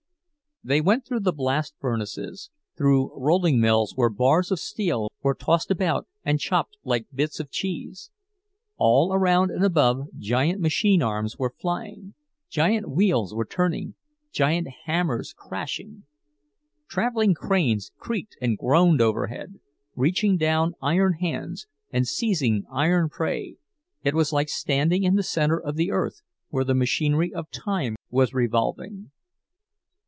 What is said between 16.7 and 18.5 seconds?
traveling cranes creaked